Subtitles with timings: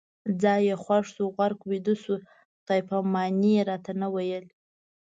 [0.41, 2.15] ځای یې خوښ شو، غرق ویده شو،
[2.61, 4.45] خدای پامان یې راته نه ویل